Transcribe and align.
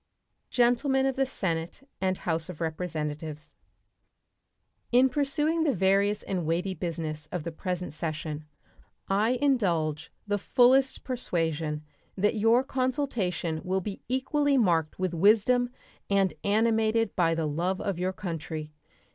Gentlemen 0.49 1.05
of 1.05 1.15
the 1.15 1.27
Senate 1.27 1.87
and 2.01 2.17
House 2.17 2.49
of 2.49 2.59
Representatives: 2.59 3.53
In 4.91 5.09
pursuing 5.09 5.61
the 5.63 5.75
various 5.75 6.23
and 6.23 6.43
weighty 6.47 6.73
business 6.73 7.29
of 7.31 7.43
the 7.43 7.51
present 7.51 7.93
session 7.93 8.45
I 9.09 9.37
indulge 9.39 10.11
the 10.25 10.39
fullest 10.39 11.03
persuasion 11.03 11.83
that 12.17 12.33
your 12.33 12.63
consultation 12.63 13.61
will 13.63 13.79
be 13.81 14.01
equally 14.07 14.57
marked 14.57 14.97
with 14.97 15.13
wisdom 15.13 15.69
and 16.09 16.33
animated 16.43 17.15
by 17.15 17.35
the 17.35 17.45
love 17.45 17.79
of 17.79 17.99
your 17.99 18.11
country. 18.11 18.73